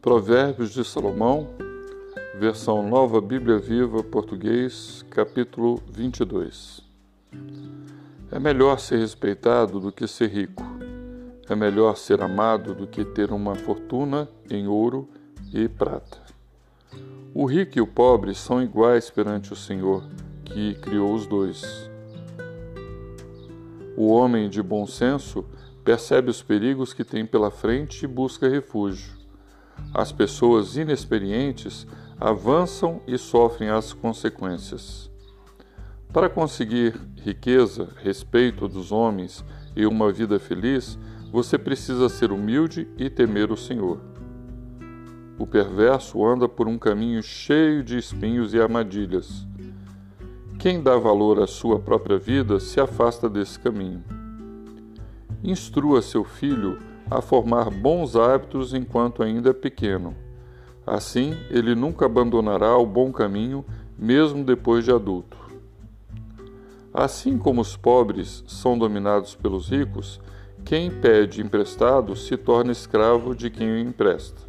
Provérbios 0.00 0.70
de 0.70 0.84
Salomão, 0.84 1.48
versão 2.38 2.88
Nova 2.88 3.20
Bíblia 3.20 3.58
Viva, 3.58 4.00
português, 4.00 5.04
capítulo 5.10 5.82
22. 5.90 6.80
É 8.30 8.38
melhor 8.38 8.78
ser 8.78 9.00
respeitado 9.00 9.80
do 9.80 9.90
que 9.90 10.06
ser 10.06 10.28
rico. 10.28 10.62
É 11.48 11.56
melhor 11.56 11.96
ser 11.96 12.22
amado 12.22 12.76
do 12.76 12.86
que 12.86 13.04
ter 13.04 13.32
uma 13.32 13.56
fortuna 13.56 14.28
em 14.48 14.68
ouro 14.68 15.08
e 15.52 15.68
prata. 15.68 16.22
O 17.34 17.44
rico 17.44 17.78
e 17.78 17.80
o 17.80 17.86
pobre 17.86 18.36
são 18.36 18.62
iguais 18.62 19.10
perante 19.10 19.52
o 19.52 19.56
Senhor, 19.56 20.04
que 20.44 20.76
criou 20.76 21.12
os 21.12 21.26
dois. 21.26 21.90
O 23.96 24.06
homem 24.06 24.48
de 24.48 24.62
bom 24.62 24.86
senso 24.86 25.44
percebe 25.82 26.30
os 26.30 26.40
perigos 26.40 26.92
que 26.94 27.02
tem 27.02 27.26
pela 27.26 27.50
frente 27.50 28.04
e 28.04 28.06
busca 28.06 28.48
refúgio. 28.48 29.18
As 29.92 30.12
pessoas 30.12 30.76
inexperientes 30.76 31.86
avançam 32.20 33.00
e 33.06 33.16
sofrem 33.16 33.68
as 33.68 33.92
consequências. 33.92 35.10
Para 36.12 36.28
conseguir 36.28 36.94
riqueza, 37.16 37.88
respeito 38.02 38.66
dos 38.66 38.90
homens 38.90 39.44
e 39.76 39.86
uma 39.86 40.10
vida 40.10 40.38
feliz, 40.38 40.98
você 41.30 41.58
precisa 41.58 42.08
ser 42.08 42.32
humilde 42.32 42.88
e 42.96 43.10
temer 43.10 43.52
o 43.52 43.56
Senhor. 43.56 44.00
O 45.38 45.46
perverso 45.46 46.24
anda 46.26 46.48
por 46.48 46.66
um 46.66 46.78
caminho 46.78 47.22
cheio 47.22 47.84
de 47.84 47.96
espinhos 47.96 48.54
e 48.54 48.60
armadilhas. 48.60 49.46
Quem 50.58 50.82
dá 50.82 50.96
valor 50.96 51.40
à 51.40 51.46
sua 51.46 51.78
própria 51.78 52.18
vida 52.18 52.58
se 52.58 52.80
afasta 52.80 53.28
desse 53.28 53.60
caminho. 53.60 54.02
Instrua 55.44 56.02
seu 56.02 56.24
filho 56.24 56.78
a 57.10 57.20
formar 57.20 57.70
bons 57.70 58.16
hábitos 58.16 58.74
enquanto 58.74 59.22
ainda 59.22 59.50
é 59.50 59.52
pequeno. 59.52 60.14
Assim, 60.86 61.36
ele 61.50 61.74
nunca 61.74 62.06
abandonará 62.06 62.76
o 62.76 62.86
bom 62.86 63.12
caminho, 63.12 63.64
mesmo 63.98 64.44
depois 64.44 64.84
de 64.84 64.90
adulto. 64.90 65.36
Assim 66.92 67.36
como 67.36 67.60
os 67.60 67.76
pobres 67.76 68.42
são 68.46 68.78
dominados 68.78 69.34
pelos 69.34 69.68
ricos, 69.68 70.20
quem 70.64 70.90
pede 70.90 71.40
emprestado 71.40 72.16
se 72.16 72.36
torna 72.36 72.72
escravo 72.72 73.34
de 73.34 73.50
quem 73.50 73.70
o 73.70 73.78
empresta. 73.78 74.40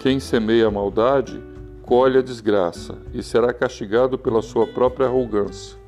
Quem 0.00 0.20
semeia 0.20 0.68
a 0.68 0.70
maldade, 0.70 1.42
colhe 1.82 2.18
a 2.18 2.22
desgraça 2.22 2.98
e 3.14 3.22
será 3.22 3.52
castigado 3.52 4.18
pela 4.18 4.42
sua 4.42 4.66
própria 4.66 5.06
arrogância. 5.06 5.78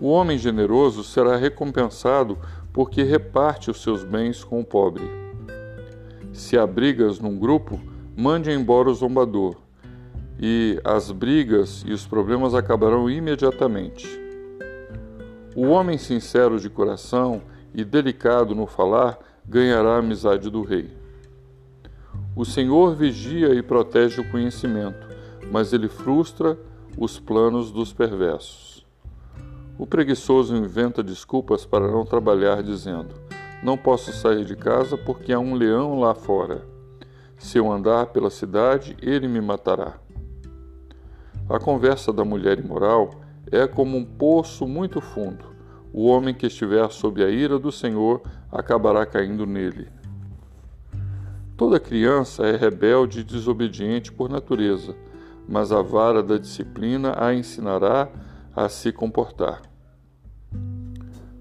O 0.00 0.08
homem 0.08 0.36
generoso 0.36 1.02
será 1.04 1.36
recompensado 1.36 2.38
porque 2.72 3.02
reparte 3.02 3.70
os 3.70 3.82
seus 3.82 4.02
bens 4.02 4.42
com 4.42 4.60
o 4.60 4.64
pobre. 4.64 5.04
Se 6.32 6.56
há 6.56 6.66
brigas 6.66 7.18
num 7.20 7.38
grupo, 7.38 7.78
mande 8.16 8.50
embora 8.50 8.88
o 8.88 8.94
zombador, 8.94 9.56
e 10.38 10.80
as 10.82 11.10
brigas 11.10 11.84
e 11.86 11.92
os 11.92 12.06
problemas 12.06 12.54
acabarão 12.54 13.08
imediatamente. 13.08 14.08
O 15.54 15.66
homem 15.66 15.98
sincero 15.98 16.58
de 16.58 16.70
coração 16.70 17.42
e 17.74 17.84
delicado 17.84 18.54
no 18.54 18.66
falar 18.66 19.18
ganhará 19.46 19.96
a 19.96 19.98
amizade 19.98 20.48
do 20.50 20.62
rei. 20.62 20.90
O 22.34 22.44
Senhor 22.44 22.94
vigia 22.96 23.54
e 23.54 23.62
protege 23.62 24.20
o 24.20 24.30
conhecimento, 24.30 25.06
mas 25.50 25.72
ele 25.74 25.88
frustra 25.88 26.58
os 26.96 27.18
planos 27.18 27.70
dos 27.70 27.92
perversos. 27.92 28.81
O 29.78 29.86
preguiçoso 29.86 30.54
inventa 30.54 31.02
desculpas 31.02 31.64
para 31.64 31.90
não 31.90 32.04
trabalhar, 32.04 32.62
dizendo: 32.62 33.14
Não 33.62 33.76
posso 33.76 34.12
sair 34.12 34.44
de 34.44 34.54
casa 34.54 34.96
porque 34.96 35.32
há 35.32 35.38
um 35.38 35.54
leão 35.54 35.98
lá 35.98 36.14
fora. 36.14 36.62
Se 37.38 37.58
eu 37.58 37.72
andar 37.72 38.06
pela 38.06 38.30
cidade, 38.30 38.96
ele 39.02 39.26
me 39.26 39.40
matará. 39.40 39.94
A 41.48 41.58
conversa 41.58 42.12
da 42.12 42.24
mulher 42.24 42.58
imoral 42.58 43.10
é 43.50 43.66
como 43.66 43.96
um 43.96 44.04
poço 44.04 44.66
muito 44.66 45.00
fundo. 45.00 45.44
O 45.92 46.06
homem 46.06 46.34
que 46.34 46.46
estiver 46.46 46.90
sob 46.90 47.22
a 47.22 47.28
ira 47.28 47.58
do 47.58 47.72
Senhor 47.72 48.22
acabará 48.50 49.04
caindo 49.04 49.44
nele. 49.44 49.88
Toda 51.56 51.80
criança 51.80 52.46
é 52.46 52.56
rebelde 52.56 53.20
e 53.20 53.24
desobediente 53.24 54.10
por 54.12 54.30
natureza, 54.30 54.94
mas 55.48 55.70
a 55.70 55.82
vara 55.82 56.22
da 56.22 56.38
disciplina 56.38 57.14
a 57.16 57.34
ensinará 57.34 58.08
a 58.54 58.68
se 58.68 58.92
comportar. 58.92 59.62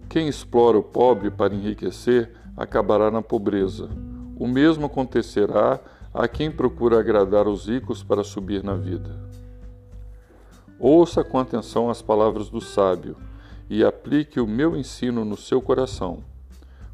Quem 0.09 0.27
explora 0.27 0.77
o 0.77 0.83
pobre 0.83 1.31
para 1.31 1.55
enriquecer 1.55 2.31
acabará 2.57 3.09
na 3.09 3.21
pobreza. 3.21 3.89
O 4.37 4.47
mesmo 4.47 4.85
acontecerá 4.85 5.79
a 6.13 6.27
quem 6.27 6.51
procura 6.51 6.99
agradar 6.99 7.47
os 7.47 7.67
ricos 7.67 8.03
para 8.03 8.23
subir 8.23 8.63
na 8.63 8.75
vida. 8.75 9.09
Ouça 10.79 11.23
com 11.23 11.37
atenção 11.37 11.89
as 11.89 12.01
palavras 12.01 12.49
do 12.49 12.59
sábio 12.59 13.15
e 13.69 13.83
aplique 13.83 14.39
o 14.39 14.47
meu 14.47 14.75
ensino 14.75 15.23
no 15.23 15.37
seu 15.37 15.61
coração, 15.61 16.23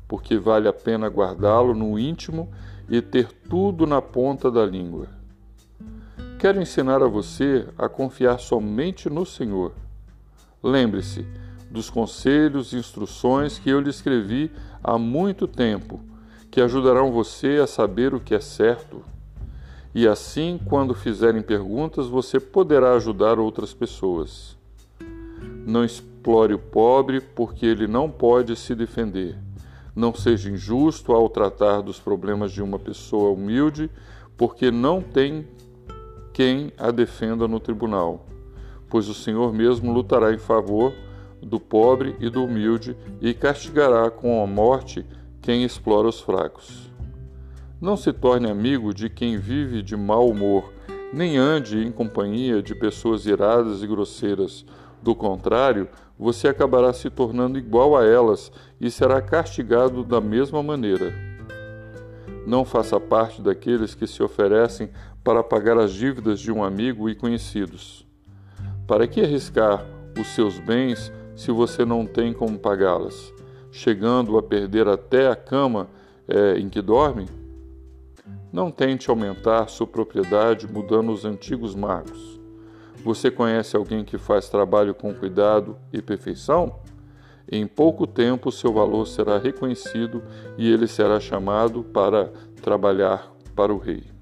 porque 0.07 0.38
vale 0.38 0.67
a 0.67 0.73
pena 0.73 1.07
guardá-lo 1.07 1.73
no 1.73 1.97
íntimo 1.97 2.51
e 2.89 3.01
ter 3.01 3.31
tudo 3.31 3.88
na 3.88 4.01
ponta 4.01 4.51
da 4.51 4.66
língua. 4.66 5.07
Quero 6.38 6.61
ensinar 6.61 7.01
a 7.01 7.07
você 7.07 7.67
a 7.77 7.89
confiar 7.89 8.39
somente 8.39 9.09
no 9.09 9.25
Senhor. 9.25 9.73
Lembre-se 10.67 11.25
dos 11.72 11.89
conselhos 11.89 12.73
e 12.73 12.75
instruções 12.75 13.57
que 13.57 13.69
eu 13.69 13.79
lhe 13.79 13.89
escrevi 13.89 14.51
há 14.83 14.97
muito 14.97 15.47
tempo, 15.47 16.01
que 16.51 16.59
ajudarão 16.59 17.09
você 17.09 17.59
a 17.63 17.66
saber 17.66 18.13
o 18.13 18.19
que 18.19 18.35
é 18.35 18.41
certo. 18.41 19.01
E 19.95 20.06
assim, 20.06 20.59
quando 20.66 20.94
fizerem 20.94 21.41
perguntas, 21.41 22.07
você 22.07 22.38
poderá 22.38 22.95
ajudar 22.95 23.39
outras 23.39 23.73
pessoas. 23.73 24.57
Não 25.66 25.85
explore 25.85 26.53
o 26.53 26.59
pobre, 26.59 27.22
porque 27.22 27.66
ele 27.66 27.88
não 27.88 28.11
pode 28.11 28.53
se 28.57 28.75
defender. 28.75 29.38
Não 29.95 30.13
seja 30.13 30.50
injusto 30.50 31.13
ao 31.13 31.29
tratar 31.29 31.79
dos 31.79 31.97
problemas 31.97 32.51
de 32.51 32.61
uma 32.61 32.77
pessoa 32.77 33.31
humilde, 33.31 33.89
porque 34.35 34.69
não 34.69 35.01
tem 35.01 35.47
quem 36.33 36.73
a 36.77 36.91
defenda 36.91 37.47
no 37.47 37.57
tribunal, 37.57 38.25
pois 38.90 39.08
o 39.08 39.14
Senhor 39.14 39.53
mesmo 39.53 39.92
lutará 39.92 40.34
em 40.34 40.38
favor 40.38 40.94
do 41.42 41.59
pobre 41.59 42.16
e 42.20 42.30
do 42.30 42.44
humilde 42.44 42.96
e 43.22 43.34
castigará 43.34 44.09
com 44.09 44.44
a 44.44 44.48
morte 44.48 45.06
quem 45.42 45.64
explora 45.64 46.08
os 46.08 46.20
fracos. 46.20 46.92
Não 47.80 47.96
se 47.96 48.12
torne 48.12 48.50
amigo 48.50 48.94
de 48.94 49.09
quem 49.09 49.38
vive 49.38 49.84
de 49.84 49.96
mau 49.96 50.28
humor, 50.30 50.74
nem 51.14 51.38
ande 51.38 51.80
em 51.80 51.92
companhia 51.92 52.62
de 52.62 52.74
pessoas 52.74 53.25
iradas 53.25 53.84
e 53.84 53.88
grosseiras 53.88 54.66
do 55.02 55.16
contrário, 55.16 55.88
você 56.18 56.48
acabará 56.48 56.92
se 56.92 57.09
tornando 57.09 57.58
igual 57.59 57.96
a 57.96 58.04
elas 58.04 58.52
e 58.81 58.90
será 58.90 59.22
castigado 59.22 60.04
da 60.04 60.19
mesma 60.19 60.64
maneira. 60.64 61.14
Não 62.48 62.66
faça 62.66 63.00
parte 63.00 63.42
daqueles 63.42 63.94
que 63.94 64.08
se 64.08 64.24
oferecem 64.24 64.90
para 65.24 65.44
pagar 65.44 65.78
as 65.78 65.94
dívidas 65.94 66.40
de 66.40 66.52
um 66.52 66.64
amigo 66.64 67.09
e 67.09 67.16
conhecidos. 67.16 68.06
Para 68.88 69.06
que 69.06 69.20
arriscar 69.20 69.86
os 70.18 70.28
seus 70.28 70.58
bens 70.59 71.12
se 71.36 71.52
você 71.52 71.84
não 71.84 72.06
tem 72.06 72.31
como 72.31 72.58
pagá-las, 72.58 73.34
chegando 73.70 74.38
a 74.38 74.44
perder 74.44 74.88
até 74.88 75.28
a 75.28 75.36
cama 75.36 75.90
é, 76.25 76.58
em 76.58 76.70
que 76.70 76.81
dorme? 76.81 77.25
Não 78.52 78.72
tente 78.72 79.09
aumentar 79.09 79.68
sua 79.68 79.86
propriedade 79.86 80.72
mudando 80.72 81.12
os 81.12 81.25
antigos 81.25 81.75
marcos. 81.75 82.40
Você 83.03 83.30
conhece 83.30 83.75
alguém 83.75 84.06
que 84.06 84.18
faz 84.18 84.48
trabalho 84.48 84.95
com 84.95 85.13
cuidado 85.13 85.78
e 85.92 86.01
perfeição? 86.01 86.80
Em 87.51 87.68
pouco 87.68 88.07
tempo 88.07 88.51
seu 88.51 88.74
valor 88.74 89.06
será 89.06 89.38
reconhecido 89.38 90.24
e 90.57 90.72
ele 90.72 90.88
será 90.88 91.19
chamado 91.19 91.83
para 91.83 92.31
trabalhar 92.62 93.33
para 93.54 93.74
o 93.74 93.78
rei. 93.78 94.17